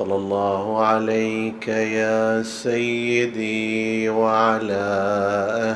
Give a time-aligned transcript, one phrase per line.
[0.00, 4.86] صلى الله عليك يا سيدي وعلى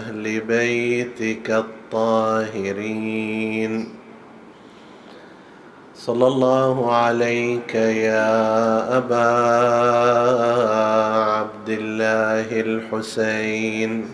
[0.01, 1.51] أهل بيتك
[1.91, 2.93] الطاهرين.
[5.95, 9.29] صلى الله عليك يا أبا
[11.37, 14.14] عبد الله الحسين.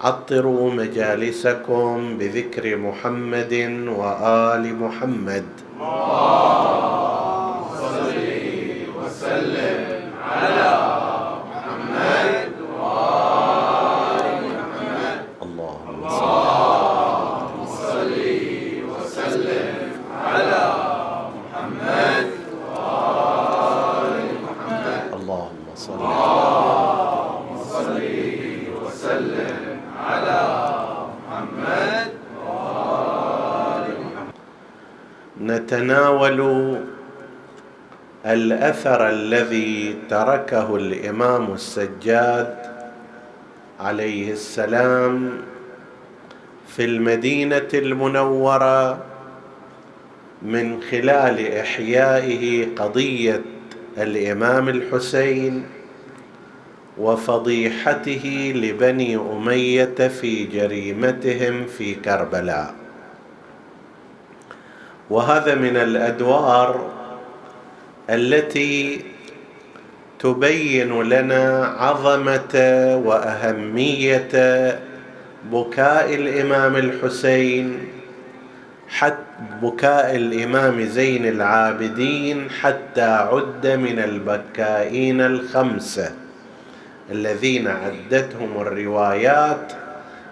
[0.00, 3.52] عطروا مجالسكم بذكر محمد
[3.88, 5.44] وآل محمد
[7.80, 8.16] صل
[8.96, 10.72] وسلم على
[11.50, 16.02] محمد وآل محمد اللهم
[17.68, 18.12] صل
[18.90, 19.90] وسلم
[20.24, 20.64] على
[21.36, 22.26] محمد
[22.72, 26.00] وآل محمد اللهم صل
[27.72, 28.00] صل
[28.84, 29.70] وسلم
[30.10, 30.40] على
[31.08, 32.10] محمد
[35.40, 36.40] نتناول
[38.50, 42.56] الأثر الذي تركه الإمام السجاد
[43.80, 45.32] عليه السلام
[46.68, 48.98] في المدينة المنورة
[50.42, 53.42] من خلال إحيائه قضية
[53.98, 55.66] الإمام الحسين
[56.98, 62.74] وفضيحته لبني أمية في جريمتهم في كربلاء.
[65.10, 66.99] وهذا من الأدوار
[68.10, 69.00] التي
[70.18, 72.54] تبين لنا عظمة
[73.04, 74.28] وأهمية
[75.52, 77.88] بكاء الإمام الحسين
[78.88, 79.24] حتى
[79.62, 86.12] بكاء الإمام زين العابدين حتى عد من البكائين الخمسة
[87.10, 89.72] الذين عدتهم الروايات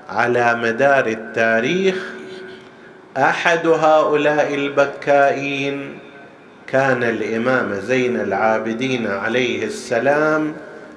[0.08, 1.96] على مدار التاريخ.
[3.16, 5.98] أحد هؤلاء البكائين
[6.72, 10.52] كان الإمام زين العابدين عليه السلام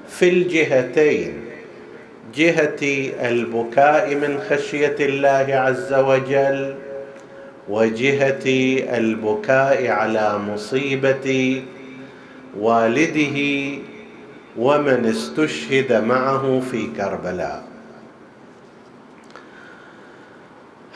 [0.09, 1.33] في الجهتين
[2.35, 6.75] جهة البكاء من خشية الله عز وجل
[7.69, 8.45] وجهة
[8.97, 11.61] البكاء على مصيبة
[12.59, 13.37] والده
[14.57, 17.63] ومن استشهد معه في كربلاء.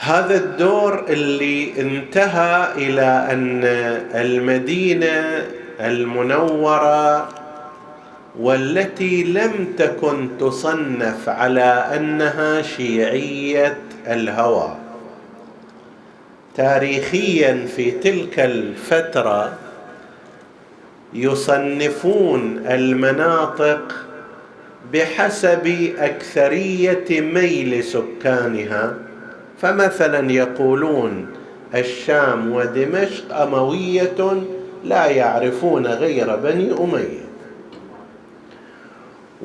[0.06, 3.64] هذا الدور اللي انتهى إلى أن
[4.22, 5.46] المدينة
[5.80, 7.30] المنورة
[8.40, 13.78] والتي لم تكن تصنف على أنها شيعية
[14.08, 14.76] الهوى.
[16.56, 19.54] تاريخيا في تلك الفترة
[21.14, 24.06] يصنفون المناطق
[24.94, 29.05] بحسب أكثرية ميل سكانها.
[29.62, 31.28] فمثلا يقولون
[31.76, 34.44] الشام ودمشق أموية
[34.84, 37.26] لا يعرفون غير بني أمية.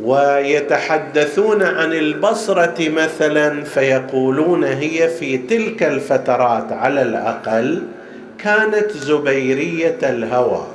[0.03, 7.83] ويتحدثون عن البصرة مثلا فيقولون هي في تلك الفترات على الأقل
[8.39, 10.67] كانت زبيرية الهوى.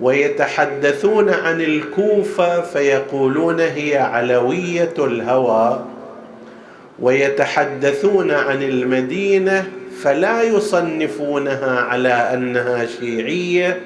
[0.00, 5.93] ويتحدثون عن الكوفة فيقولون هي علوية الهوى.
[7.00, 9.66] ويتحدثون عن المدينة
[10.02, 13.80] فلا يصنفونها على أنها شيعية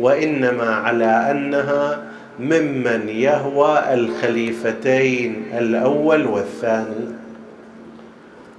[0.00, 2.02] وإنما على أنها
[2.40, 7.06] ممن يهوى الخليفتين الأول والثاني.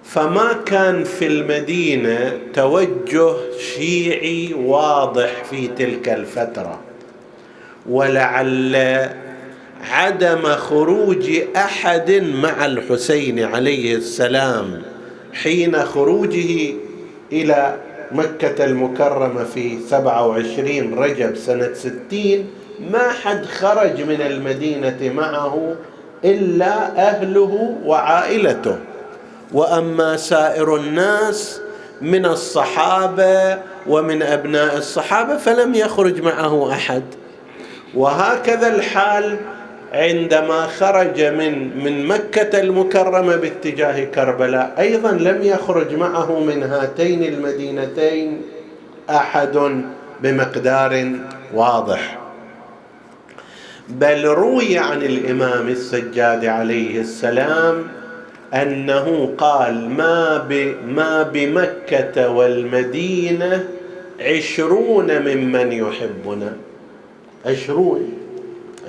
[0.04, 6.80] فما كان في المدينة توجه شيعي واضح في تلك الفترة
[7.90, 8.76] ولعل
[9.92, 14.82] عدم خروج أحد مع الحسين عليه السلام
[15.34, 16.74] حين خروجه
[17.32, 17.76] إلى
[18.12, 22.48] مكة المكرمة في سبعة وعشرين رجب سنة ستين
[22.92, 25.76] ما حد خرج من المدينة معه
[26.26, 28.78] إلا أهله وعائلته.
[29.54, 31.62] وأما سائر الناس
[32.02, 33.58] من الصحابة
[33.88, 37.04] ومن أبناء الصحابة فلم يخرج معه أحد.
[37.96, 39.38] وهكذا الحال
[39.96, 48.42] عندما خرج من من مكة المكرمة باتجاه كربلاء أيضا لم يخرج معه من هاتين المدينتين
[49.10, 49.82] أحد
[50.22, 51.12] بمقدار
[51.54, 52.20] واضح.
[53.90, 57.84] بل روي عن الإمام السجاد عليه السلام
[58.54, 60.48] أنه قال ما
[60.88, 63.68] ما بمكة والمدينة
[64.20, 66.54] عشرون ممن يحبنا.
[67.46, 68.25] عشرون.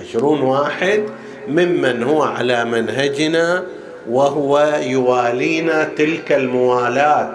[0.01, 1.03] عشرون واحد
[1.49, 3.65] ممن هو على منهجنا
[4.11, 7.35] وهو يوالينا تلك الموالاة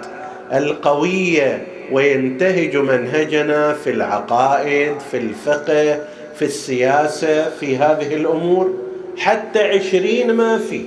[0.52, 6.00] القوية وينتهج منهجنا في العقائد في الفقه
[6.36, 8.74] في السياسة في هذه الأمور
[9.18, 10.86] حتى عشرين ما في.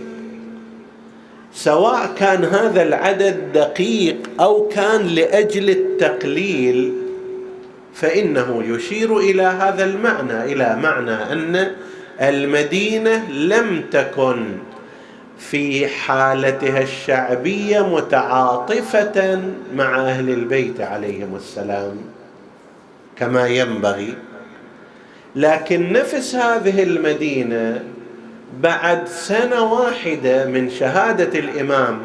[1.53, 6.93] سواء كان هذا العدد دقيق أو كان لأجل التقليل
[7.95, 11.71] فإنه يشير إلى هذا المعنى إلى معنى أن
[12.21, 14.45] المدينة لم تكن
[15.39, 19.41] في حالتها الشعبية متعاطفة
[19.75, 21.97] مع أهل البيت عليهم السلام
[23.17, 24.13] كما ينبغي.
[25.35, 27.83] لكن نفس هذه المدينة
[28.61, 31.99] بعد سنة واحدة من شهادة الإمام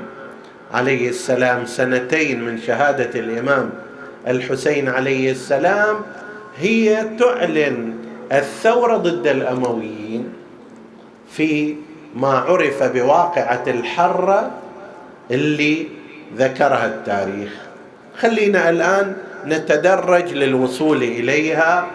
[0.72, 3.70] عليه السلام سنتين من شهادة الإمام
[4.28, 5.96] الحسين عليه السلام
[6.58, 7.94] هي تعلن
[8.32, 10.32] الثورة ضد الأمويين
[11.32, 11.74] في
[12.16, 14.50] ما عرف بواقعة الحرة
[15.30, 15.86] اللي
[16.36, 17.52] ذكرها التاريخ.
[18.18, 21.86] خلينا الآن نتدرج للوصول إليها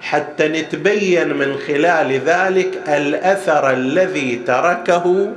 [0.00, 5.32] حتى نتبين من خلال ذلك الأثر الذي تركه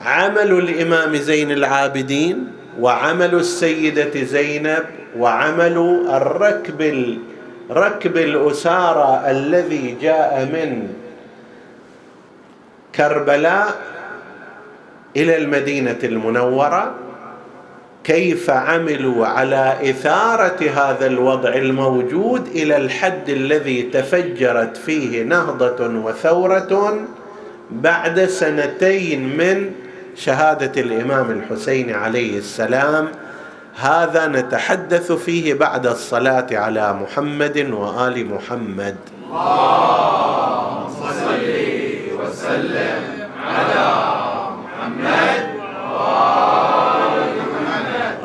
[0.00, 4.84] عمل الإمام زين العابدين وعمل السيدة زينب
[5.18, 7.16] وعمل الركب
[7.70, 10.88] ركب الأسارة الذي جاء من
[12.94, 13.74] كربلاء
[15.16, 16.94] إلى المدينة المنورة.
[18.04, 26.98] كيف عملوا على إثارة هذا الوضع الموجود إلى الحد الذي تفجرت فيه نهضة وثورة
[27.70, 29.72] بعد سنتين من
[30.16, 33.08] شهادة الإمام الحسين عليه السلام
[33.80, 38.96] هذا نتحدث فيه بعد الصلاة على محمد وآل محمد.
[39.30, 41.46] اللهم صل
[42.20, 43.02] وسلم
[43.46, 43.88] على
[44.64, 45.46] محمد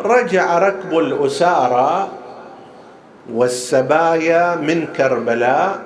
[0.05, 2.09] رجع ركب الأسارى
[3.33, 5.79] والسبايا من كربلاء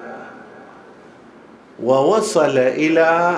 [1.84, 3.38] ووصل إلى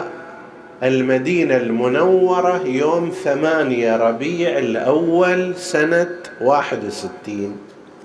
[0.83, 6.09] المدينة المنورة يوم ثمانية ربيع الأول سنة
[6.41, 7.57] واحد وستين.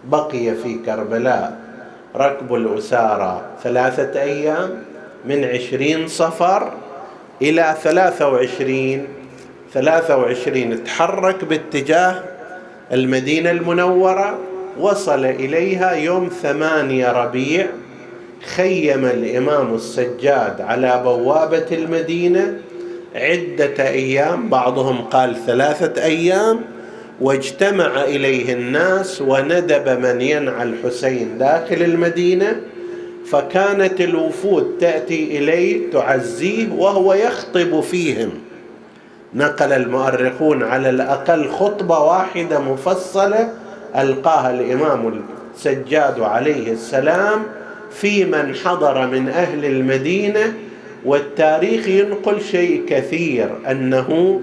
[0.05, 1.59] بقي في كربلاء
[2.17, 4.71] ركب الأسارة ثلاثة أيام
[5.25, 6.73] من عشرين صفر
[7.43, 9.07] إلى ثلاثة وعشرين.
[9.73, 12.23] ثلاثة وعشرين تحرك باتجاه
[12.93, 14.39] المدينة المنورة
[14.81, 17.67] وصل إليها يوم ثمانية ربيع
[18.45, 22.59] خيم الإمام السجاد على بوابة المدينة
[23.15, 26.61] عدة أيام بعضهم قال ثلاثة أيام
[27.21, 32.61] واجتمع إليه الناس وندب من ينعى الحسين داخل المدينة
[33.27, 38.31] فكانت الوفود تأتي إليه تعزيه وهو يخطب فيهم.
[39.35, 43.49] نقل المؤرخون على الأقل خطبة واحدة مفصلة
[43.97, 45.23] ألقاها الإمام
[45.55, 47.43] السجاد عليه السلام
[47.95, 50.55] في من حضر من أهل المدينة
[51.05, 54.41] والتاريخ ينقل شيء كثير أنه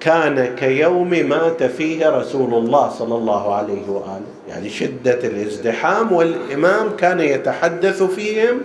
[0.00, 4.20] كان كيوم مات فيه رسول الله صلى الله عليه وآله.
[4.48, 8.60] يعني شدة الازدحام والإمام كان يتحدث فيهم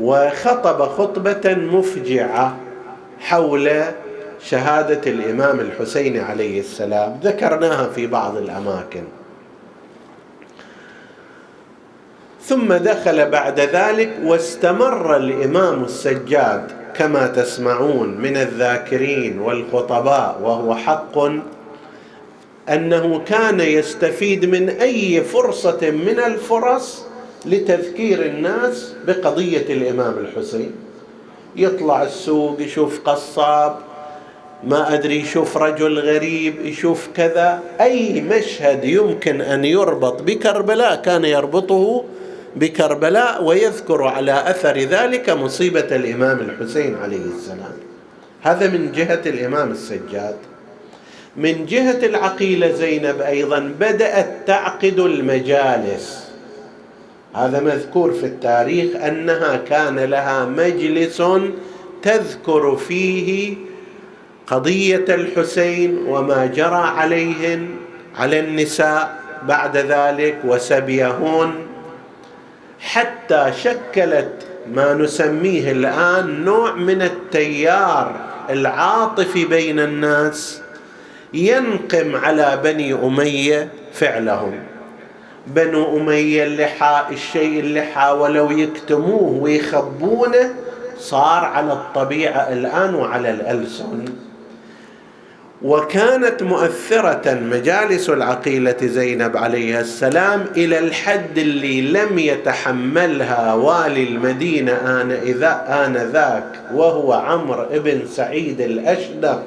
[0.00, 2.56] وخطب خطبة مفجعة
[3.20, 3.70] حول
[4.40, 7.20] شهادة الإمام الحسين عليه السلام.
[7.22, 9.02] ذكرناها في بعض الأماكن.
[12.46, 21.18] ثم دخل بعد ذلك واستمر الإمام السجاد كما تسمعون من الذاكرين والخطباء وهو حق
[22.68, 27.04] أنه كان يستفيد من أي فرصة من الفرص
[27.46, 30.72] لتذكير الناس بقضية الإمام الحسين.
[31.56, 33.76] يطلع السوق يشوف قصاب
[34.64, 37.60] ما أدري يشوف رجل غريب يشوف كذا.
[37.80, 42.04] أي مشهد يمكن أن يربط بكربلاء كان يربطه
[42.56, 47.72] بكربلاء ويذكر على أثر ذلك مصيبة الإمام الحسين عليه السلام.
[48.42, 50.36] هذا من جهة الإمام السجاد.
[51.36, 56.24] من جهة العقيلة زينب أيضا بدأت تعقد المجالس.
[57.34, 61.22] هذا مذكور في التاريخ أنها كان لها مجلس
[62.02, 63.54] تذكر فيه
[64.46, 67.68] قضية الحسين وما جرى عليهن
[68.16, 69.18] على النساء
[69.48, 71.73] بعد ذلك وسبيهن.
[72.84, 78.16] حتى شكلت ما نسميه الآن نوع من التيار
[78.50, 80.60] العاطفي بين الناس
[81.34, 84.54] ينقم على بني أمية فعلهم.
[85.46, 90.54] بنو أمية اللي حا الشيء اللي حاولوا يكتموه ويخبونه
[90.98, 94.04] صار على الطبيعة الآن وعلى الألسن.
[95.64, 105.10] وكانت مؤثرة مجالس العقيلة زينب عليها السلام إلى الحد اللي لم يتحملها والي المدينة آن
[105.12, 106.44] إذا آنذاك
[106.74, 109.44] وهو عمرو بن سعيد الأشدق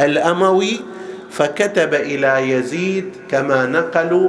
[0.00, 0.80] الأموي.
[1.30, 4.28] فكتب إلى يزيد كما نقلوا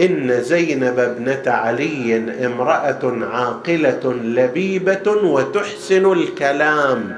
[0.00, 7.14] إن زينب ابنة علي امرأة عاقلة لبيبة وتحسن الكلام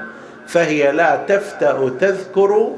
[0.47, 2.75] فهي لا تفتأ تذكر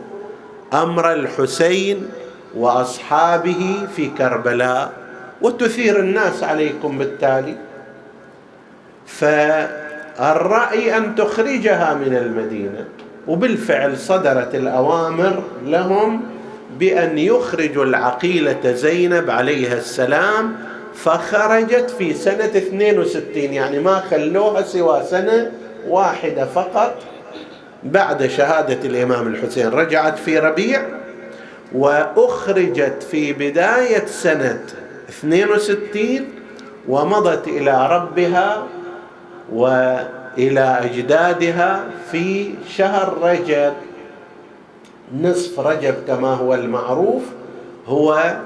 [0.84, 2.08] أمر الحسين
[2.56, 4.92] وأصحابه في كربلاء
[5.42, 7.56] وتثير الناس عليكم بالتالي.
[9.06, 12.86] فالرأي أن تخرجها من المدينة
[13.28, 16.22] وبالفعل صدرت الأوامر لهم
[16.80, 20.56] بأن يخرجوا العقيلة زينب عليها السلام
[20.96, 25.52] فخرجت في سنة 62 يعني ما خلوها سوى سنة
[25.88, 26.96] واحدة فقط.
[27.86, 30.86] بعد شهادة الإمام الحسين رجعت في ربيع
[31.74, 34.64] وأخرجت في بداية سنة
[35.10, 36.28] 62
[36.88, 38.68] ومضت إلى ربها
[39.54, 43.74] وإلى أجدادها في شهر رجب.
[45.22, 47.24] نصف رجب كما هو المعروف
[47.88, 48.38] هو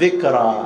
[0.00, 0.64] ذكرى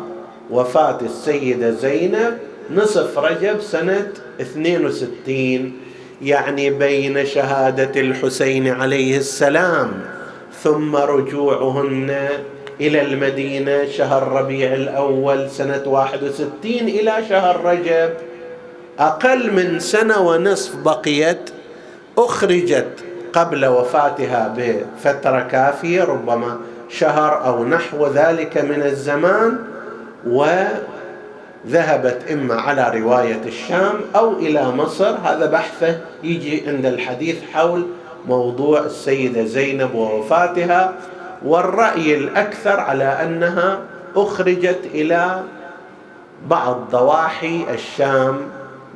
[0.51, 2.39] وفاة السيدة زينب.
[2.75, 5.73] نصف رجب سنة 62
[6.23, 9.93] يعني بين شهادة الحسين عليه السلام
[10.62, 12.29] ثم رجوعهن
[12.81, 18.11] إلى المدينة شهر ربيع الأول سنة 61 إلى شهر رجب.
[18.99, 21.50] أقل من سنة ونصف بقيت
[22.19, 29.59] أخرجت قبل وفاتها بفترة كافية ربما شهر أو نحو ذلك من الزمان
[30.26, 30.47] و
[31.66, 35.16] ذهبت إما على رواية الشام أو إلى مصر.
[35.25, 37.87] هذا بحثه يجي عند الحديث حول
[38.28, 40.95] موضوع السيدة زينب ووفاتها
[41.45, 43.78] والرأي الأكثر على أنها
[44.16, 45.42] أخرجت إلى
[46.49, 48.37] بعض ضواحي الشام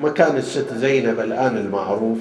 [0.02, 2.18] مكان الست زينب الآن المعروف.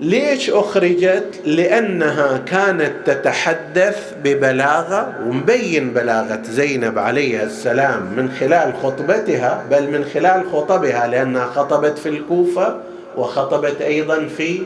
[0.00, 9.90] ليش أخرجت؟ لأنها كانت تتحدث ببلاغة ومبين بلاغة زينب عليها السلام من خلال خطبتها بل
[9.90, 12.80] من خلال خطبها لأنها خطبت في الكوفة
[13.16, 14.62] وخطبت أيضا في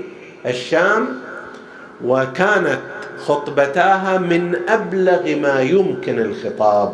[0.46, 1.06] الشام
[2.04, 2.80] وكانت
[3.18, 6.92] خطبتاها من أبلغ ما يمكن الخطاب.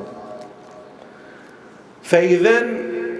[2.02, 2.66] فاذا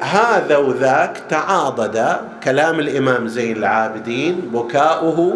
[0.02, 5.34] هذا وذاك تعاضد كلام الإمام زين العابدين بكاؤه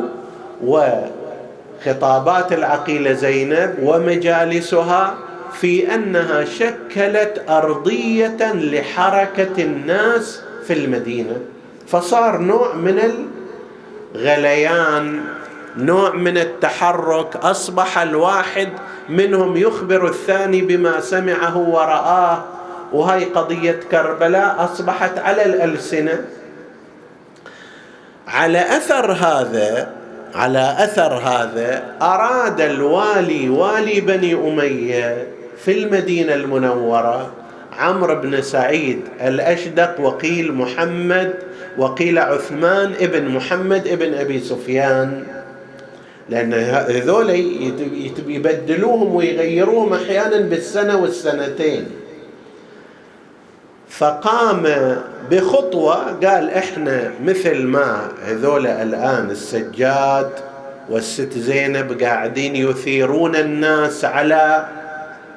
[0.64, 5.14] وخطابات العقيلة زينب ومجالسها
[5.52, 11.36] في أنها شكلت أرضية لحركة الناس في المدينة.
[11.86, 13.00] فصار نوع من
[14.14, 15.20] الغليان
[15.76, 18.68] نوع من التحرك أصبح الواحد
[19.08, 22.42] منهم يخبر الثاني بما سمعه ورآه.
[22.92, 26.24] وهاي قضية كربلاء أصبحت على الألسنة.
[28.28, 29.88] على أثر هذا
[30.34, 35.26] على أثر هذا أراد الوالي والي بني أمية
[35.64, 37.30] في المدينة المنورة
[37.78, 41.34] عمرو بن سعيد الأشدق وقيل محمد
[41.78, 45.24] وقيل عثمان ابن محمد ابن أبي سفيان.
[46.28, 47.30] لأن هذول
[48.26, 51.86] يبدلوهم ويغيروهم أحيانا بالسنة والسنتين.
[53.90, 54.96] فقام
[55.30, 60.30] بخطوة قال إحنا مثل ما هذول الآن السجاد
[60.90, 64.66] والست زينب قاعدين يثيرون الناس على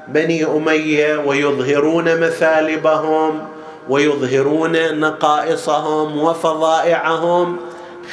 [0.07, 3.39] بني أمية ويظهرون مثالبهم
[3.89, 7.57] ويظهرون نقائصهم وفظائعهم.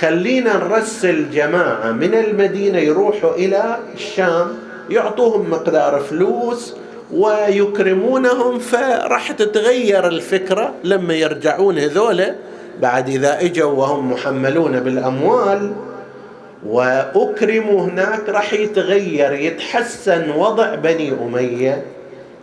[0.00, 4.58] خلينا نرسل جماعة من المدينة يروحوا إلى الشام
[4.90, 6.74] يعطوهم مقدار فلوس
[7.12, 12.34] ويكرمونهم فراح تتغير الفكرة لما يرجعون هذولا.
[12.80, 15.72] بعد إذا إجوا وهم محملون بالأموال
[16.66, 21.84] وأكرموا هناك راح يتغير يتحسن وضع بني أمية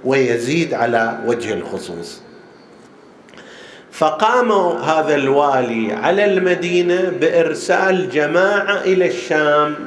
[0.05, 2.21] ويزيد على وجه الخصوص.
[3.91, 9.86] فقام هذا الوالي على المدينة بإرسال جماعة إلى الشام.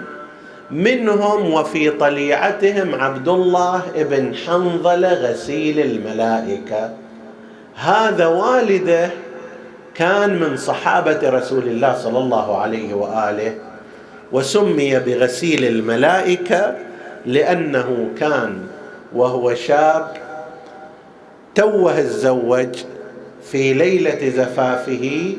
[0.72, 6.90] منهم وفي طليعتهم عبد الله بن حنظلة غسيل الملائكة.
[7.74, 9.10] هذا والده
[9.94, 13.54] كان من صحابة رسول الله صلى الله عليه وآله
[14.32, 16.76] وسمي بغسيل الملائكة
[17.26, 18.58] لأنه كان
[19.14, 20.16] وهو شاب
[21.54, 22.68] توه تزوج
[23.50, 25.32] في ليلة زفافه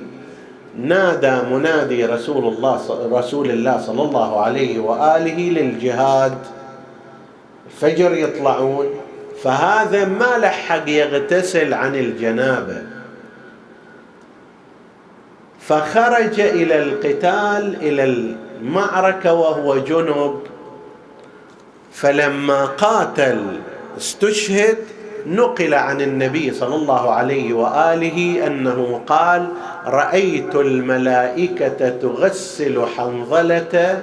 [0.77, 6.37] نادى منادي رسول الله رسول الله صلى الله عليه وآله للجهاد.
[7.65, 8.85] الفجر يطلعون.
[9.43, 12.83] فهذا ما لحق يغتسل عن الجنابة.
[15.59, 20.39] فخرج إلى القتال إلى المعركة وهو جنب.
[21.93, 23.59] فلما قاتل
[23.97, 24.77] استشهد
[25.27, 29.47] نقل عن النبي صلى الله عليه وآله أنه قال
[29.85, 34.01] رأيت الملائكة تغسل حنظلة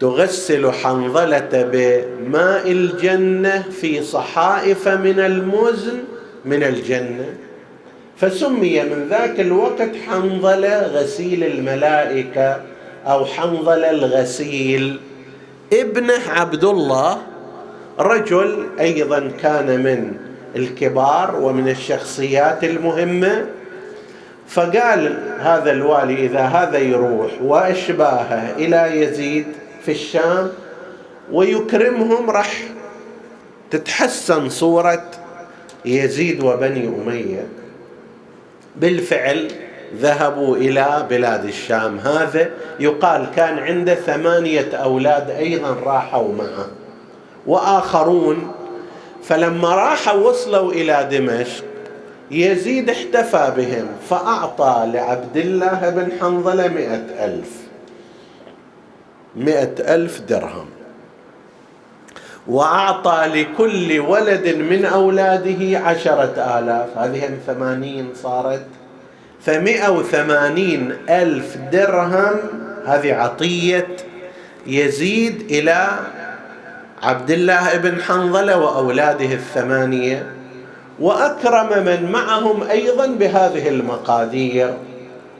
[0.00, 5.98] تغسل حنظلة بماء الجنة في صحائف من المزن
[6.44, 7.34] من الجنة.
[8.16, 12.60] فسمي من ذاك الوقت حنظله غسيل الملائكة
[13.06, 15.00] أو حنظله الغسيل.
[15.72, 17.18] ابنه عبد الله
[17.98, 20.16] رجل أيضا كان من
[20.56, 23.46] الكبار ومن الشخصيات المهمة
[24.48, 29.46] فقال هذا الوالي إذا هذا يروح وأشباهه إلى يزيد
[29.84, 30.50] في الشام
[31.32, 32.62] ويكرمهم راح
[33.70, 35.10] تتحسن صورة
[35.84, 37.46] يزيد وبني أمية.
[38.76, 39.48] بالفعل
[39.96, 41.98] ذهبوا إلى بلاد الشام.
[41.98, 42.50] هذا
[42.80, 46.66] يقال كان عنده ثمانية أولاد أيضا راحوا معه.
[47.48, 48.52] وآخرون.
[49.22, 51.64] فلما راحوا وصلوا إلى دمشق
[52.30, 57.50] يزيد احتفى بهم فأعطى لعبد الله بن حنظلة مئة ألف.
[59.36, 60.66] مئة ألف درهم.
[62.46, 66.98] وأعطى لكل ولد من أولاده عشرة آلاف.
[66.98, 68.66] هذه ثمانين صارت.
[69.40, 72.36] فمئة وثمانين ألف درهم.
[72.86, 73.96] هذه عطية
[74.66, 75.88] يزيد إلى
[77.02, 80.32] عبد الله بن حنظلة وأولاده الثمانية
[81.00, 84.74] وأكرم من معهم أيضا بهذه المقادير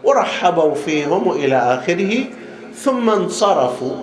[0.04, 2.24] ورحبوا فيهم والى آخره
[2.74, 3.96] ثم انصرفوا.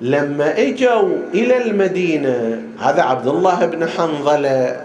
[0.00, 4.80] لما إجوا إلى المدينة هذا عبد الله بن حنظلة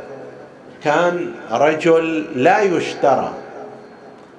[0.84, 3.34] كان رجل لا يشترى.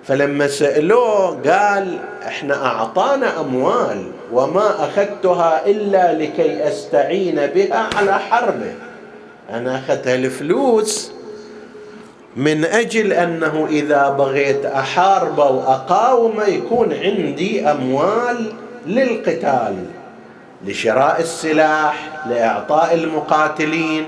[0.04, 8.74] فلما سألوه قال إحنا أعطانا أموال وما أخذتها إلا لكي أستعين بها على حربه.
[9.50, 11.12] أنا أخذت الفلوس
[12.36, 18.52] من أجل أنه إذا بغيت أحارب واقاوم يكون عندي أموال
[18.86, 19.76] للقتال
[20.66, 24.04] لشراء السلاح لإعطاء المقاتلين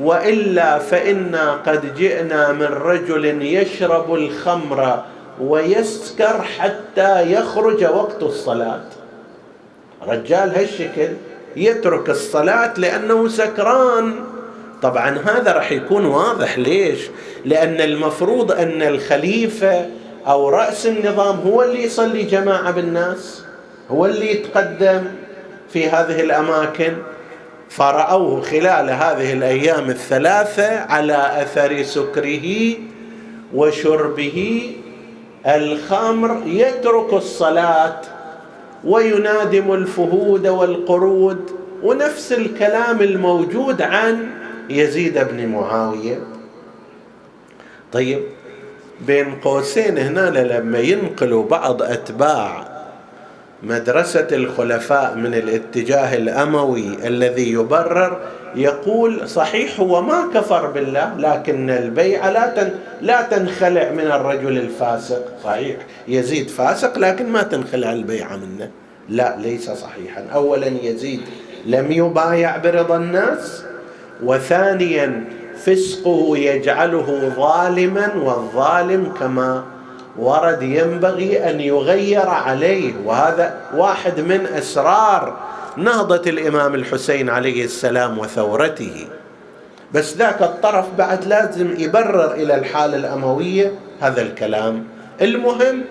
[0.00, 5.02] وإلا فإنا قد جئنا من رجل يشرب الخمر
[5.40, 8.84] ويسكر حتى يخرج وقت الصلاة.
[10.06, 11.08] رجال هالشكل
[11.56, 14.14] يترك الصلاة لأنه سكران.
[14.82, 16.58] طبعا هذا راح يكون واضح.
[16.58, 17.00] ليش؟
[17.44, 19.86] لأن المفروض أن الخليفة
[20.26, 23.42] أو رأس النظام هو اللي يصلي جماعة بالناس
[23.90, 25.04] هو اللي يتقدم
[25.72, 26.92] في هذه الأماكن.
[27.70, 32.74] فرأوه خلال هذه الأيام الثلاثة على أثر سكره
[33.54, 34.70] وشربه
[35.46, 38.00] الخمر يترك الصلاة
[38.84, 41.50] وينادم الفهود والقرود
[41.82, 44.26] ونفس الكلام الموجود عن
[44.70, 46.18] يزيد بن معاوية.
[47.92, 48.22] طيب
[49.06, 52.67] بين قوسين هنا لما ينقلوا بعض أتباع
[53.62, 58.18] مدرسة الخلفاء من الاتجاه الأموي الذي يبرر
[58.54, 62.70] يقول صحيح هو ما كفر بالله لكن البيعة لا
[63.02, 65.24] لا تنخلع من الرجل الفاسق.
[65.44, 65.76] صحيح
[66.08, 68.70] يزيد فاسق لكن ما تنخلع البيعة منه.
[69.08, 70.24] لا ليس صحيحا.
[70.34, 71.20] أولا يزيد
[71.66, 73.62] لم يبايع برضا الناس
[74.22, 75.24] وثانيا
[75.56, 79.64] فسقه يجعله ظالما والظالم كما
[80.18, 85.36] ورد ينبغي أن يغير عليه وهذا واحد من أسرار
[85.76, 89.06] نهضة الإمام الحسين عليه السلام وثورته.
[89.92, 94.84] بس ذاك الطرف بعد لازم يبرر إلى الحالة الأموية هذا الكلام.
[95.22, 95.84] المهم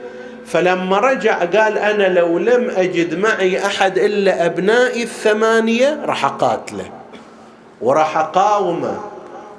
[0.46, 6.86] فلما رجع قال أنا لو لم أجد معي أحد إلا أبنائي الثمانية راح أقاتله
[7.82, 9.00] وراح أقاومه.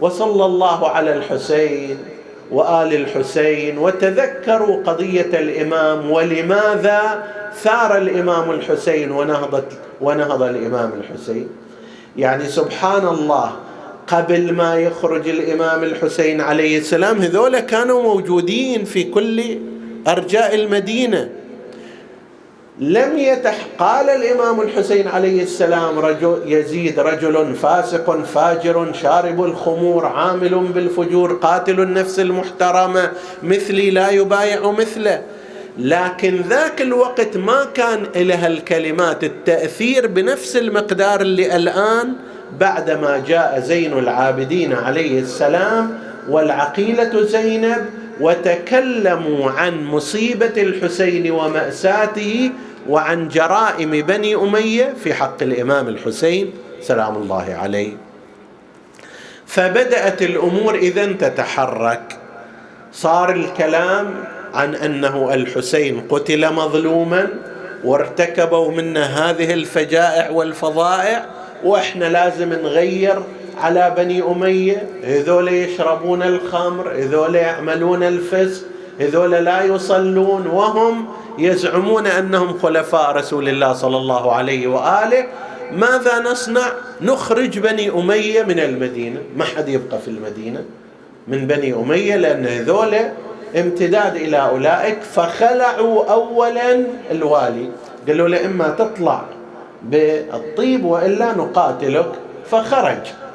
[0.01, 2.18] وصلى الله على الحسين.
[2.51, 11.49] وآل الحسين وتذكروا قضية الإمام ولماذا ثار الإمام الحسين ونهضت ونهض الإمام الحسين؟
[12.17, 13.53] يعني سبحان الله
[14.07, 19.59] قبل ما يخرج الإمام الحسين عليه السلام هذول كانوا موجودين في كل
[20.09, 21.29] أرجاء المدينة.
[22.81, 30.59] لم يتح قال الإمام الحسين عليه السلام رجل يزيد رجل فاسق فاجر شارب الخمور عامل
[30.75, 33.11] بالفجور قاتل النفس المحترمة
[33.43, 35.23] مثلي لا يبايع مثله.
[35.79, 42.13] لكن ذاك الوقت ما كان لها الكلمات التأثير بنفس المقدار اللي الآن
[42.61, 47.87] بعدما جاء زين العابدين عليه السلام والعقيلة زينب
[48.21, 52.51] وتكلموا عن مصيبة الحسين ومأساته
[52.89, 57.93] وعن جرائم بني أمية في حق الإمام الحسين سلام الله عليه.
[59.47, 62.17] فبدأت الأمور إذا تتحرك.
[62.93, 64.15] صار الكلام
[64.55, 67.29] عن أنه الحسين قتل مظلوما
[67.85, 71.27] وارتكبوا منا هذه الفجائع والفظائع
[71.65, 73.23] وإحنا لازم نغير
[73.59, 74.89] على بني أمية.
[75.05, 78.65] هذول يشربون الخمر هذول يعملون الفسق
[79.01, 85.27] هذول لا يصلون وهم يزعمون أنهم خلفاء رسول الله صلى الله عليه وآله.
[85.73, 90.65] ماذا نصنع؟ نخرج بني أمية من المدينة، ما حد يبقى في المدينة
[91.29, 92.95] من بني أمية لأن هذول
[93.57, 95.03] امتداد إلى أولئك.
[95.03, 97.71] فخلعوا اولا الوالي،
[98.09, 99.23] قالوا له إما تطلع
[99.83, 102.13] بالطيب وإلا نقاتلك.
[102.51, 103.28] فخرج.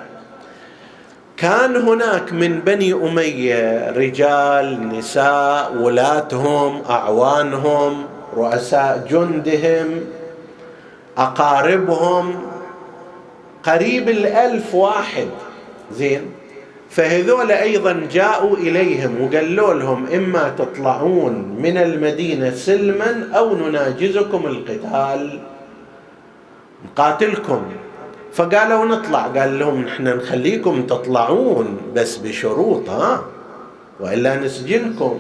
[1.43, 10.01] كان هناك من بني أمية رجال نساء ولاتهم أعوانهم رؤساء جندهم
[11.17, 12.35] أقاربهم.
[13.63, 15.27] قريب الألف واحد.
[15.91, 16.21] زين؟
[16.89, 25.39] فهذول أيضا جاءوا إليهم وقالوا لهم إما تطلعون من المدينة سلما أو نناجزكم القتال
[26.85, 27.63] نقاتلكم.
[28.33, 29.27] فقالوا نطلع.
[29.27, 33.23] قال لهم نحن نخليكم تطلعون بس بشروط ها؟
[33.99, 35.19] وإلا نسجنكم.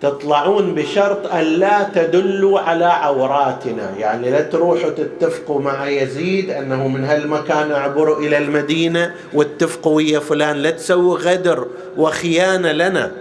[0.00, 3.90] تطلعون بشرط أن لا تدلوا على عوراتنا.
[3.98, 10.56] يعني لا تروحوا تتفقوا مع يزيد أنه من هالمكان اعبروا إلى المدينة واتفقوا ويا فلان.
[10.56, 13.12] لا تسووا غدر وخيانة لنا.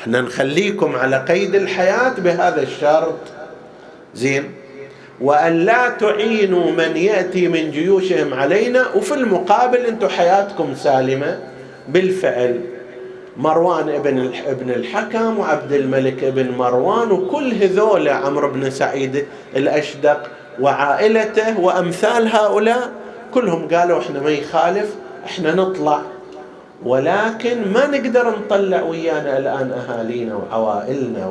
[0.00, 3.18] إحنا نخليكم على قيد الحياة بهذا الشرط.
[4.14, 4.61] زين؟
[5.20, 11.38] وأن لا تعينوا من يأتي من جيوشهم علينا وفي المقابل أنتم حياتكم سالمة.
[11.88, 12.60] بالفعل
[13.36, 21.60] مروان ابن ابن الحكم وعبد الملك ابن مروان وكل هذول عمرو بن سعيد الأشدق وعائلته
[21.60, 22.90] وأمثال هؤلاء
[23.34, 24.94] كلهم قالوا إحنا ما يخالف
[25.24, 26.02] إحنا نطلع.
[26.84, 31.26] ولكن ما نقدر نطلع ويانا الآن أهالينا وعوائلنا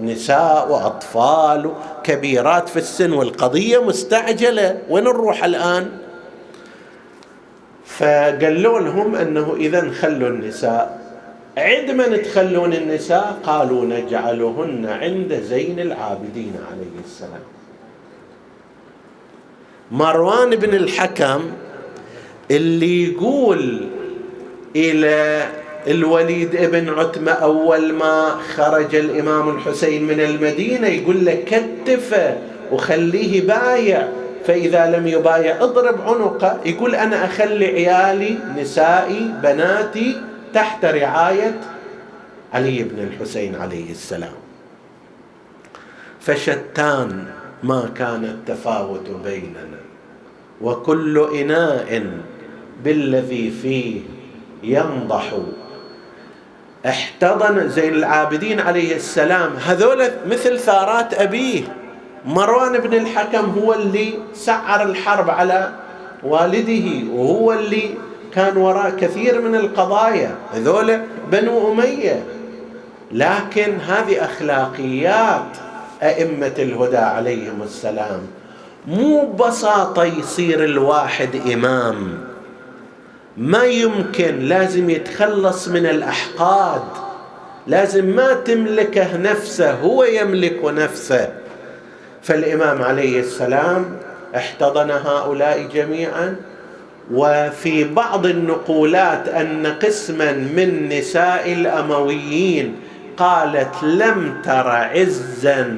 [0.00, 1.70] نساء وأطفال
[2.04, 4.78] كبيرات في السن والقضية مستعجلة.
[4.90, 5.90] وين نروح الآن؟
[7.86, 11.06] فقالوا لهم أنه إذا خلوا النساء.
[11.58, 17.40] عندما تخلون النساء قالوا نجعلهن عند زين العابدين عليه السلام.
[19.90, 21.50] مروان بن الحكم
[22.50, 23.88] اللي يقول
[24.76, 25.46] إلى
[25.88, 32.36] الوليد ابن عتمة أول ما خرج الإمام الحسين من المدينة يقول له كتفه
[32.72, 34.08] وخليه بايع.
[34.46, 36.60] فإذا لم يبايع اضرب عنقه.
[36.64, 40.20] يقول أنا أخلي عيالي نسائي بناتي
[40.54, 41.60] تحت رعاية
[42.54, 44.34] علي بن الحسين عليه السلام.
[46.20, 47.24] فشتان
[47.62, 49.78] ما كان التفاوت بيننا
[50.60, 52.10] وكل إناء
[52.84, 54.00] بالذي فيه
[54.62, 55.34] ينضح
[56.88, 59.56] احتضن زين العابدين عليه السلام.
[59.66, 61.62] هذول مثل ثارات أبيه.
[62.24, 65.72] مروان بن الحكم هو اللي سعر الحرب على
[66.22, 67.94] والده وهو اللي
[68.34, 70.34] كان وراء كثير من القضايا.
[70.54, 71.00] هذول
[71.32, 72.22] بنو أمية.
[73.12, 75.56] لكن هذه أخلاقيات
[76.02, 78.20] أئمة الهدى عليهم السلام.
[78.86, 82.25] مو ببساطة يصير الواحد إمام.
[83.36, 86.82] ما يمكن لازم يتخلص من الأحقاد.
[87.66, 91.32] لازم ما تملكه نفسه هو يملك نفسه.
[92.22, 93.96] فالإمام عليه السلام
[94.36, 96.36] احتضن هؤلاء جميعا
[97.12, 102.76] وفي بعض النقولات أن قسما من نساء الأمويين
[103.16, 105.76] قالت لم تر عزا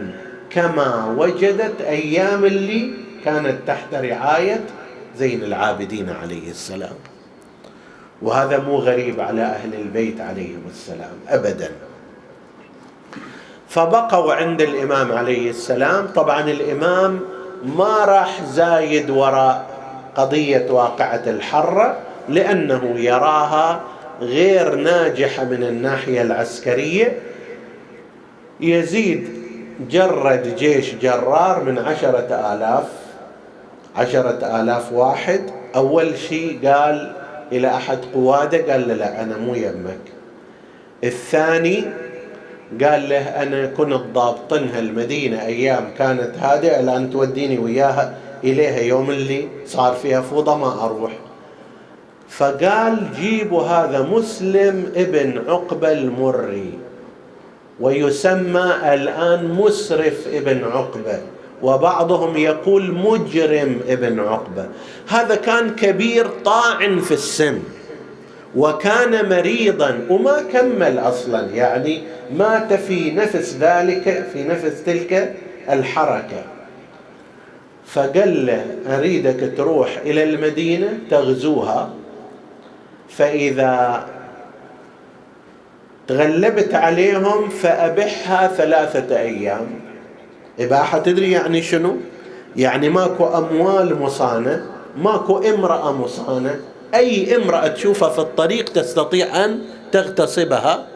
[0.51, 2.91] كما وجدت أيام اللي
[3.25, 4.61] كانت تحت رعاية
[5.19, 6.95] زين العابدين عليه السلام.
[8.23, 11.71] وهذا مو غريب على أهل البيت عليهم السلام ابدا.
[13.69, 16.07] فبقوا عند الإمام عليه السلام.
[16.07, 17.21] طبعا الإمام
[17.65, 19.67] ما راح زايد وراء
[20.15, 21.97] قضية واقعة الحره
[22.29, 23.81] لأنه يراها
[24.21, 27.19] غير ناجحة من الناحية العسكرية.
[28.61, 29.29] يزيد
[29.91, 32.89] جرد جيش جرار من عشرة آلاف
[33.97, 35.51] عشرة آلاف واحد.
[35.77, 37.18] أول شيء قال
[37.53, 39.99] إلى أحد قواده قال له لا أنا مو يمك.
[41.05, 41.85] الثاني
[42.83, 48.81] قال له أنا كنت ضابطنها المدينة أيام كانت هادئة الآن توديني وياها إليها.
[48.81, 51.13] يوم اللي صار فيها فوضى ما أروح.
[52.29, 56.73] فقال جيبوا هذا مسلم ابن عقبة المري
[57.81, 61.21] ويسمى الآن مسرف ابن عقبة.
[61.63, 64.69] وبعضهم يقول مجرم ابن عقبة.
[65.09, 67.59] هذا كان كبير طاعن في السن
[68.57, 72.03] وكان مريضا وما كمل أصلا يعني
[72.37, 75.35] مات في نفس ذلك في نفس تلك
[75.71, 76.45] الحركة.
[77.87, 81.91] فقال له أريدك تروح إلى المدينة تغزوها.
[83.09, 84.07] فإذا
[86.09, 89.88] تغلبت عليهم فأبحها ثلاثة أيام.
[90.61, 91.97] اباحه تدري يعني شنو؟
[92.57, 94.67] يعني ماكو أموال مصانة
[94.97, 96.61] ماكو امرأة مصانة
[96.95, 99.59] أي امرأة تشوفها في الطريق تستطيع أن
[99.93, 100.87] تغتصبها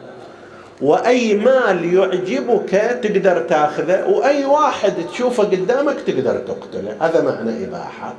[0.83, 2.71] وأي مال يعجبك
[3.03, 6.97] تقدر تاخذه وأي واحد تشوفه قدامك تقدر تقتله.
[7.01, 8.15] هذا معنى إباحة.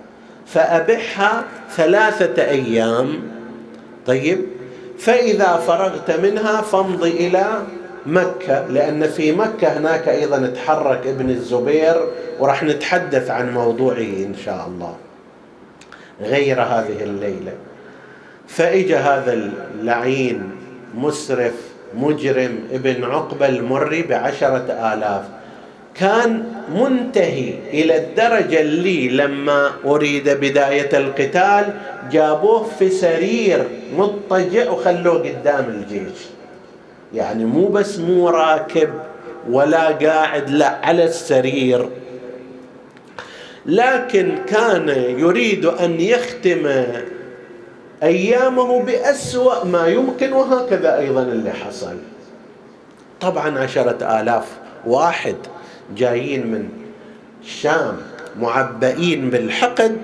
[0.45, 1.43] فأبحها
[1.75, 3.19] ثلاثة أيام.
[4.05, 4.45] طيب؟
[4.97, 7.45] فإذا فرغت منها فامضي إلى
[8.05, 11.95] مكة لأن في مكة هناك أيضا تحرك ابن الزبير
[12.39, 14.95] وراح نتحدث عن موضوعه إن شاء الله.
[16.21, 17.53] غير هذه الليلة.
[18.47, 20.49] فاجى هذا اللعين
[20.95, 21.53] مسرف
[21.95, 25.23] مجرم ابن عقبه المري بعشرة آلاف.
[25.95, 26.43] كان
[26.75, 31.73] منتهي إلى الدرجة اللي لما أريد بداية القتال
[32.11, 33.63] جابوه في سرير
[33.97, 36.32] مضطجع وخلوه قدام الجيش.
[37.13, 38.89] يعني مو بس مو راكب
[39.49, 41.89] ولا قاعد لا على السرير.
[43.65, 46.83] لكن كان يريد أن يختم
[48.03, 51.97] أيامه بأسوأ ما يمكن وهكذا أيضا اللي حصل.
[53.21, 54.45] طبعا عشرة آلاف
[54.85, 55.35] واحد
[55.95, 56.69] جايين من
[57.43, 57.97] الشام
[58.39, 59.97] معبئين بالحقد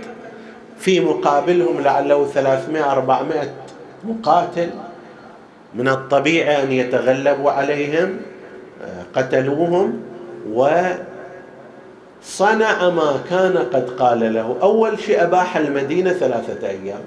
[0.80, 3.52] في مقابلهم لعله 300 400
[4.04, 4.70] مقاتل.
[5.76, 8.18] من الطبيعي أن يتغلبوا عليهم
[9.16, 10.00] قتلوهم
[10.54, 11.00] وصنع
[12.90, 14.58] ما كان قد قال له.
[14.62, 17.02] أول شيء أباح المدينة ثلاثة أيام.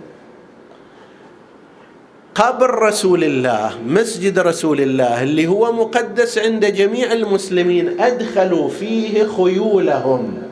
[2.34, 10.42] قبر رسول الله مسجد رسول الله اللي هو مقدس عند جميع المسلمين أدخلوا فيه خيولهم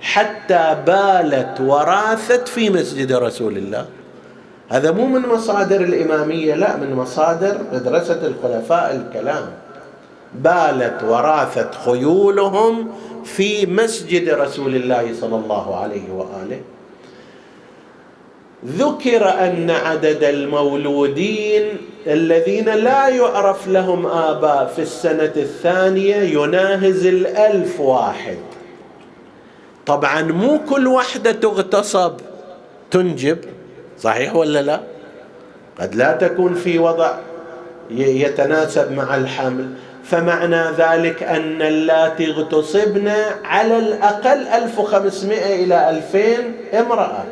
[0.00, 3.86] حتى بالت وراثت في مسجد رسول الله.
[4.68, 9.52] هذا مو من مصادر الإمامية لا من مصادر مدرسة الخلفاء الكلام.
[10.34, 12.88] بالت وراثت خيولهم
[13.24, 16.60] في مسجد رسول الله صلى الله عليه وآله.
[18.66, 21.62] ذكر أن عدد المولودين
[22.06, 28.38] الذين لا يعرف لهم آباء في السنة الثانية يناهز الألف واحد.
[29.86, 32.12] طبعا مو كل وحدة تغتصب
[32.90, 33.38] تنجب.
[33.98, 34.80] صحيح ولا لا؟
[35.80, 37.14] قد لا تكون في وضع
[37.90, 39.70] يتناسب مع الحمل
[40.04, 43.12] فمعنى ذلك أن اللاتي اغتصبن
[43.44, 47.24] على الأقل 1500 إلى 2000 امرأة.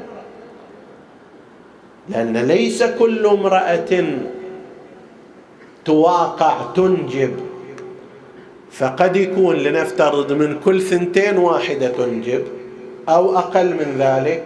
[2.08, 4.04] لأن ليس كل امرأة
[5.84, 7.36] تواقع تنجب.
[8.70, 12.44] فقد يكون لنفترض من كل ثنتين واحدة تنجب
[13.08, 14.44] أو أقل من ذلك.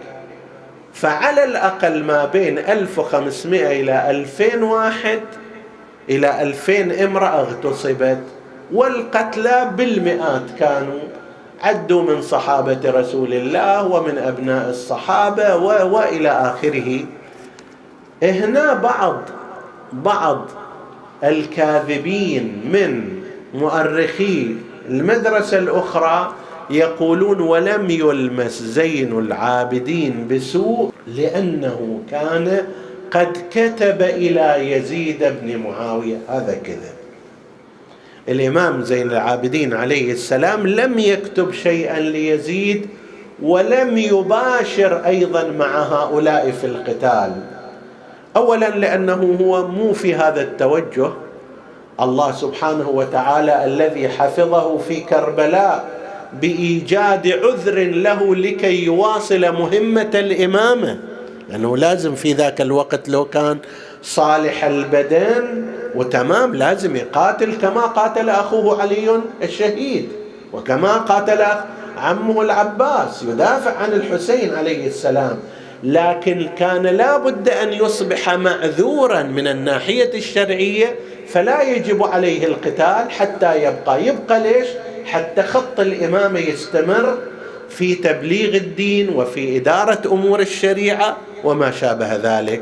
[1.01, 5.19] فعلى الأقل ما بين 1500 إلى 2000 واحد
[6.09, 8.19] إلى 2000 امرأة اغتصبت
[8.73, 10.99] والقتلى بالمئات كانوا
[11.61, 16.99] عدوا من صحابة رسول الله ومن أبناء الصحابة وإلى آخره.
[18.23, 19.21] هنا بعض
[19.93, 20.45] بعض
[21.23, 23.19] الكاذبين من
[23.53, 24.55] مؤرخي
[24.89, 26.33] المدرسة الأخرى
[26.69, 32.61] يقولون ولم يلمس زين العابدين بسوء لأنه كان
[33.11, 36.17] قد كتب إلى يزيد بن معاوية.
[36.27, 36.99] هذا كذب.
[38.29, 42.87] الإمام زين العابدين عليه السلام لم يكتب شيئا ليزيد
[43.41, 47.31] ولم يباشر أيضا مع هؤلاء في القتال.
[48.35, 51.09] اولا لأنه هو مو في هذا التوجه.
[52.01, 55.98] الله سبحانه وتعالى الذي حفظه في كربلاء
[56.33, 60.99] بإيجاد عذر له لكي يواصل مهمة الإمامة.
[61.49, 63.57] لأنه لازم في ذاك الوقت لو كان
[64.03, 65.65] صالح البدن
[65.95, 70.09] وتمام لازم يقاتل كما قاتل أخوه علي الشهيد.
[70.53, 71.45] وكما قاتل
[71.97, 75.39] عمه العباس يدافع عن الحسين عليه السلام.
[75.83, 80.95] لكن كان لا بد أن يصبح معذورا من الناحية الشرعية
[81.27, 84.05] فلا يجب عليه القتال حتى يبقى.
[84.05, 84.67] يبقى ليش؟
[85.05, 87.17] حتى خط الامامه يستمر
[87.69, 92.61] في تبليغ الدين وفي إدارة أمور الشريعة وما شابه ذلك.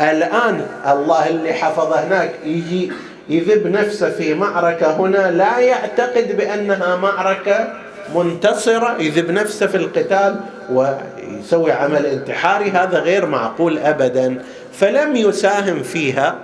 [0.00, 2.92] الآن الله اللي حفظه هناك يجي
[3.28, 7.72] يذب نفسه في معركة هنا لا يعتقد بأنها معركة
[8.14, 10.40] منتصرة يذب نفسه في القتال
[10.72, 14.42] ويسوي عمل انتحاري هذا غير معقول ابدا.
[14.72, 16.38] فلم يساهم فيها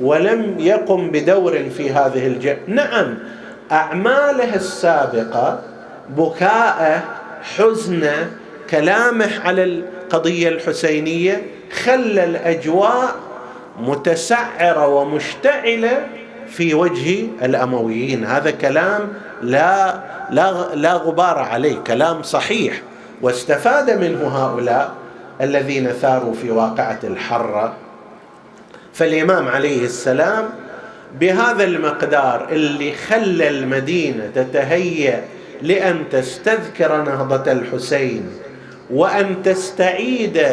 [0.00, 2.56] ولم يقم بدور في هذه الج...
[2.66, 3.18] نعم
[3.72, 5.60] أعماله السابقة
[6.16, 7.02] بكاءه
[7.56, 8.30] حزنه
[8.70, 11.42] كلامه على القضية الحسينية
[11.84, 13.14] خلى الأجواء
[13.80, 16.06] متسعرة ومشتعلة
[16.48, 18.24] في وجه الأمويين.
[18.24, 19.08] هذا كلام
[19.42, 22.82] لا لا لا غبار عليه كلام صحيح.
[23.22, 24.92] واستفاد منه هؤلاء
[25.40, 27.72] الذين ثاروا في واقعة الحرة.
[28.94, 30.48] فالإمام عليه السلام
[31.20, 35.24] بهذا المقدار اللي خلى المدينة تتهيأ
[35.62, 38.26] لأن تستذكر نهضة الحسين
[38.90, 40.46] وأن تستعيد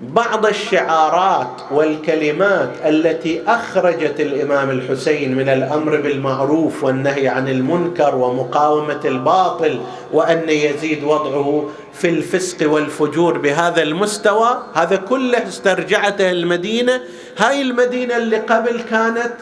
[0.00, 9.80] بعض الشعارات والكلمات التي أخرجت الإمام الحسين من الأمر بالمعروف والنهي عن المنكر ومقاومة الباطل
[10.12, 17.00] وأن يزيد وضعه في الفسق والفجور بهذا المستوى هذا كله استرجعته المدينة.
[17.38, 19.32] هاي المدينة اللي قبل كانت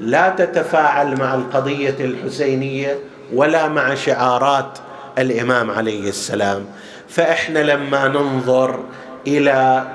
[0.00, 2.98] لا تتفاعل مع القضية الحسينية
[3.34, 4.78] ولا مع شعارات
[5.18, 6.64] الإمام عليه السلام.
[7.08, 8.80] فإحنا لما ننظر
[9.26, 9.86] إلى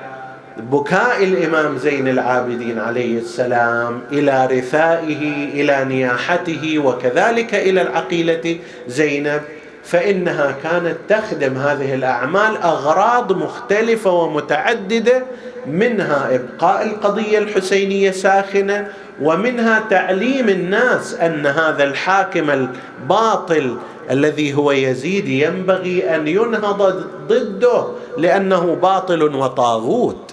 [0.56, 9.40] بكاء الإمام زين العابدين عليه السلام إلى رثائه إلى نياحته وكذلك إلى العقيلة زينب
[9.84, 15.22] فإنها كانت تخدم هذه الأعمال أغراض مختلفة ومتعددة
[15.66, 18.88] منها إبقاء القضية الحسينية ساخنة
[19.22, 23.76] ومنها تعليم الناس أن هذا الحاكم الباطل
[24.10, 27.86] الذي هو يزيد ينبغي أن ينهض ضده
[28.18, 30.25] لأنه باطل وطاغوت.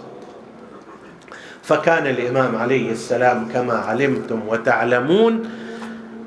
[1.63, 5.49] فكان الإمام عليه السلام كما علمتم وتعلمون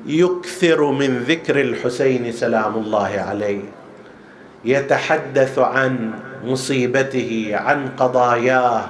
[0.05, 3.61] يكثر من ذكر الحسين سلام الله عليه.
[4.65, 6.11] يتحدث عن
[6.45, 8.83] مصيبته عن قضاياه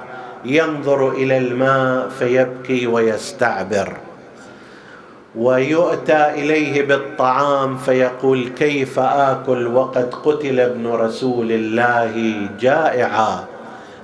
[0.44, 3.92] ينظر إلى الماء فيبكي ويستعبر.
[5.36, 13.44] ويؤتى إليه بالطعام فيقول كيف آكل وقد قتل ابن رسول الله جائعا.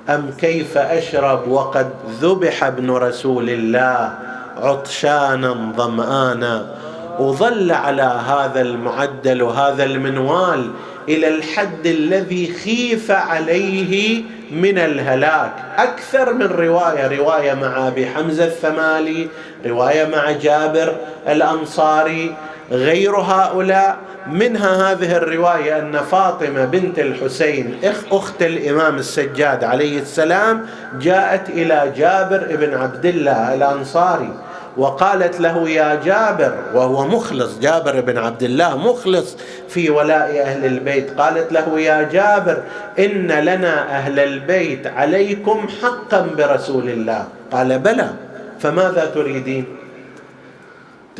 [0.08, 1.90] أم كيف أشرب وقد
[2.20, 4.14] ذبح ابن رسول الله
[4.56, 6.74] عطشانا ظمآنا؟
[7.18, 10.70] وظل على هذا المعدل وهذا المنوال
[11.08, 15.52] إلى الحد الذي خيف عليه من الهلاك.
[15.76, 19.28] أكثر من رواية رواية مع أبي حمزة الثمالي
[19.66, 20.96] رواية مع جابر
[21.28, 22.34] الأنصاري
[22.70, 23.96] غير هؤلاء.
[24.30, 27.78] منها هذه الرواية أن فاطمة بنت الحسين
[28.12, 30.66] أخت الإمام السجاد عليه السلام
[31.00, 34.32] جاءت إلى جابر بن عبد الله الأنصاري
[34.76, 39.36] وقالت له يا جابر وهو مخلص جابر بن عبد الله مخلص
[39.68, 42.62] في ولاء أهل البيت قالت له يا جابر
[42.98, 47.24] إن لنا أهل البيت عليكم حقا برسول الله.
[47.52, 48.10] قال بلى
[48.60, 49.83] فماذا تريدين؟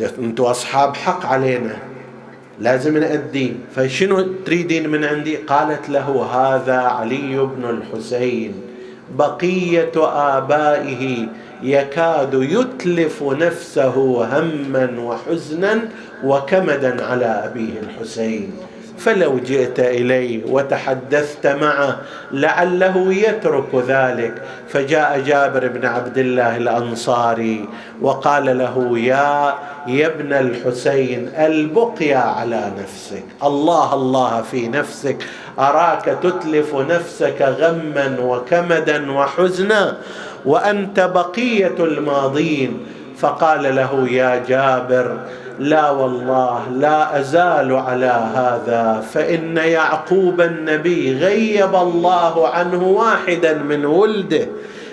[0.01, 1.75] أنتم اصحاب حق علينا.
[2.59, 8.53] لازم نأدي فشنو تريدين من عندي؟ قالت له هذا علي بن الحسين.
[9.17, 9.91] بقية
[10.37, 11.27] آبائه
[11.63, 13.95] يكاد يتلف نفسه
[14.39, 15.89] هما وحزنا
[16.23, 18.51] وكمدا على أبيه الحسين.
[18.97, 21.97] فلو جئت اليه وتحدثت معه
[22.31, 24.41] لعله يترك ذلك.
[24.69, 27.69] فجاء جابر بن عبد الله الأنصاري
[28.01, 29.53] وقال له يا
[29.87, 33.23] يا ابن الحسين البقيا على نفسك.
[33.43, 35.17] الله الله في نفسك.
[35.59, 39.97] أراك تتلف نفسك غما وكمدا وحزنا
[40.45, 42.79] وأنت بقية الماضين.
[43.17, 45.17] فقال له يا جابر
[45.59, 49.03] لا والله لا أزال على هذا.
[49.13, 54.47] فإن يعقوب النبي غيب الله عنه واحدا من ولده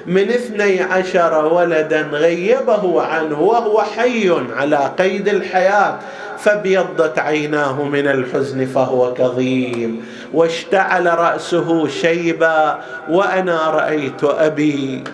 [0.06, 5.98] من اثني عشر ولدا غيبه عنه وهو حي على قيد الحياة.
[6.38, 10.04] فابيضت عيناه من الحزن فهو كظيم.
[10.34, 12.78] واشتعل رأسه شيبا
[13.10, 15.04] وأنا رأيت أبي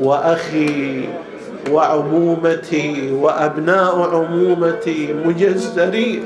[0.00, 1.08] وأخي.
[1.70, 6.24] وعمومتي وأبناء عمومتي مجزرين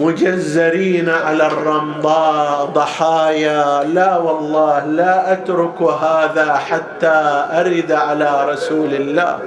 [0.00, 3.84] مجزرين على الرمضاء ضحايا.
[3.84, 9.38] لا والله لا أترك هذا حتى أرد على رسول الله.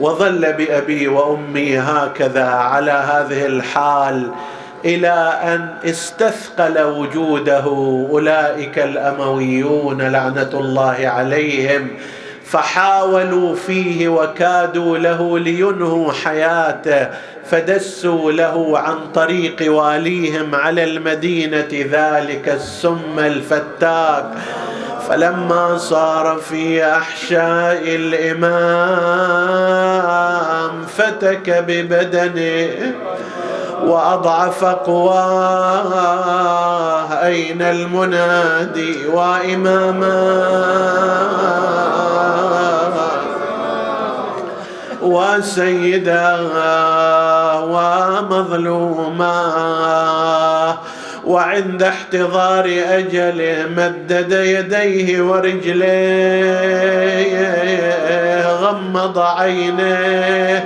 [0.00, 4.30] وظل بأبي وأمي هكذا على هذه الحال.
[4.84, 7.64] إلى أن استثقل وجوده
[8.10, 11.88] أولئك الأمويون لعنة الله عليهم
[12.44, 17.08] فحاولوا فيه وكادوا له لينهوا حياته
[17.50, 24.24] فدسوا له عن طريق واليهم على المدينة ذلك السم الفتاك.
[25.08, 27.82] فلما صار في أحشاء
[29.20, 32.94] الإمام فتك ببدنه
[33.86, 36.20] وأضعف قواه.
[37.24, 40.40] أين المنادي وإماما؟
[45.02, 46.38] وسيدا
[47.60, 49.40] ومظلوما.
[51.24, 56.20] وعند احتضار اجله مدد يديه ورجليه
[58.60, 60.64] غمض عينيه.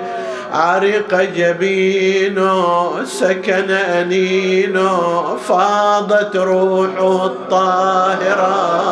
[0.55, 8.84] عرق جبينه سكن أنينه فاضت روحه الطاهرة.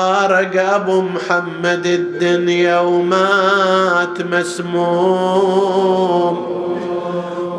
[0.74, 5.76] أبو محمد الدنيا ومات مسموم.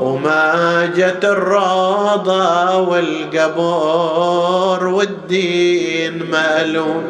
[0.06, 7.04] وما جت الروضة والقبور والدين مألوم.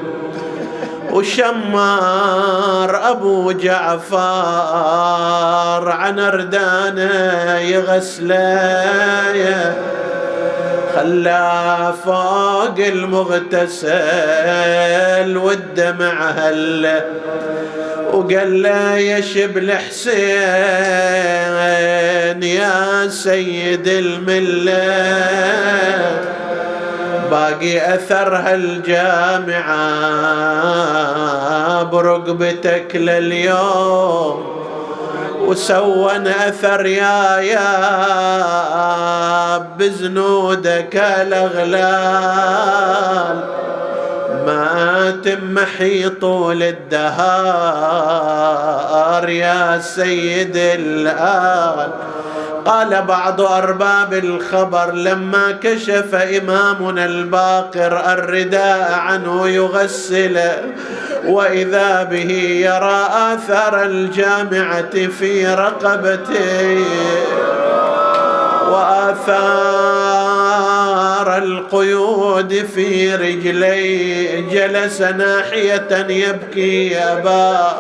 [1.13, 4.17] وشمار أبو جعفر
[5.91, 9.75] عن أردانه يغسله
[10.95, 13.87] خلاه فوق المغتسل
[15.37, 17.05] والدمع هله
[18.13, 20.17] وقال له يا شبل حسين
[22.43, 25.17] يا سيد الملة
[27.31, 29.67] باقي أثر هالجامعة
[31.83, 34.57] برقبتك لليوم.
[35.41, 37.69] وسون أثر يا يا
[39.79, 42.57] بزنودك الأغلال.
[44.47, 47.17] ما تمحي طول الدهار
[49.29, 51.91] يا سيد الآل.
[52.65, 60.41] قال بعض أرباب الخبر لما كشف إمامنا الباقر الرداء عنه يغسل
[61.27, 62.31] وإذا به
[62.67, 66.85] يرى آثار الجامعة في رقبته.
[68.71, 70.26] وآثار
[71.23, 77.77] القيود في رجلي جلس ناحية يبكي أبا.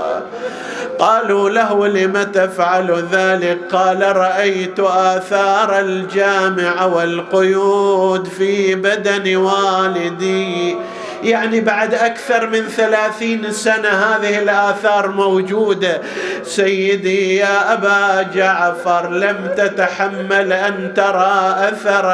[0.98, 10.76] قالوا له لم تفعل ذلك؟ قال رأيت آثار الجامع والقيود في بدن والدي.
[11.22, 16.00] يعني بعد أكثر من ثلاثين سنة هذه الآثار موجودة.
[16.42, 22.06] سيدي يا أبا جعفر لم تتحمل أن ترى أثر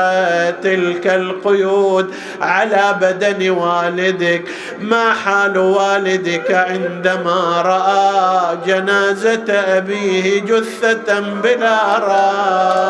[0.63, 4.43] تلك القيود على بدن والدك.
[4.81, 12.82] ما حال والدك عندما رأى جنازة أبيه جثة بلا رأس؟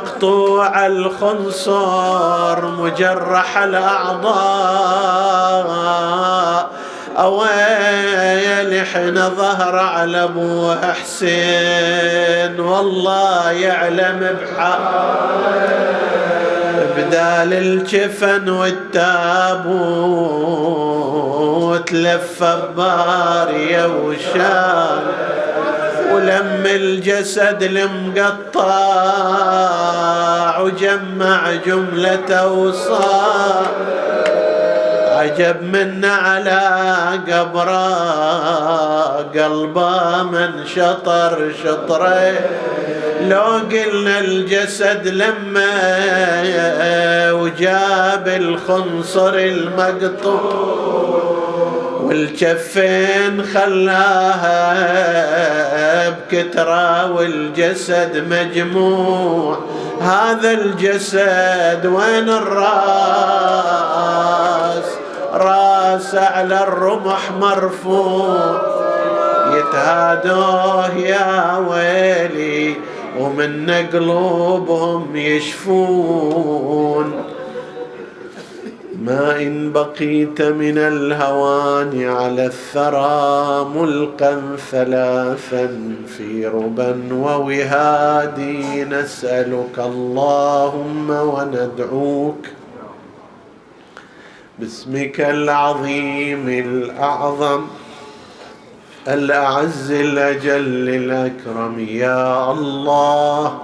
[0.00, 4.30] مقطوع الخنصر مجرح الأعضاء.
[7.18, 15.70] أويل حين ظهر على ابو حسين والله يعلم بحاله
[16.96, 19.60] بدال الجفن والتابوت
[21.92, 22.44] لف
[22.76, 25.02] بارية وشال
[26.14, 28.70] ولم الجسد المقطع
[30.60, 33.66] وجمع جملة وصار
[35.20, 36.60] عجب من على
[37.28, 37.90] قبره
[39.34, 42.34] قلبه من شطر شطره.
[43.20, 45.72] لو قلنا الجسد لما
[47.32, 51.39] وجاب الخنصر المقطوع.
[52.10, 54.60] والجفين خلاها
[56.10, 59.58] بكترة والجسد مجموع.
[60.00, 62.70] هذا الجسد وين الراس؟
[65.32, 68.62] راس على الرمح مرفوع.
[69.46, 72.76] يتهادوه يا ويلي
[73.18, 77.24] ومن قلوبهم يشفون.
[79.00, 88.84] ما إن بقيت من الهوان على الثرى ملقا ثلاثا في ربا ووهادي.
[88.84, 92.46] نسألك اللهم وندعوك
[94.58, 97.62] باسمك العظيم الأعظم
[99.08, 101.86] الأعز الأجل الأكرم.
[101.88, 103.58] يا الله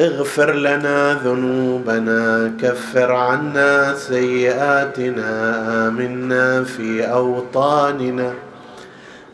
[0.00, 5.30] اغفر لنا ذنوبنا كفر عنا سيئاتنا
[5.88, 8.32] آمنا في أوطاننا.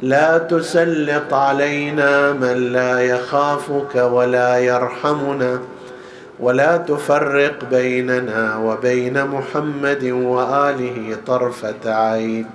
[0.00, 5.60] لا تسلط علينا من لا يخافك ولا يرحمنا
[6.40, 12.46] ولا تفرق بيننا وبين محمد وآله طرفة عين.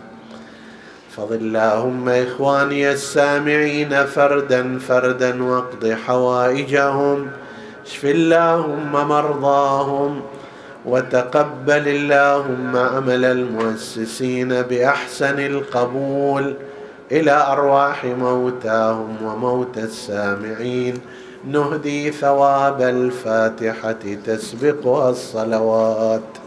[1.09, 7.27] احفظ اللهم إخواني السامعين فردا فردا واقض حوائجهم.
[7.89, 10.21] اشف اللهم مرضاهم
[10.85, 16.53] وتقبل اللهم عمل المؤسسين بأحسن القبول
[17.11, 21.01] إلى أرواح موتاهم وموتى السامعين.
[21.51, 26.38] نهدي ثواب الفاتحة تسبقها الصلوات.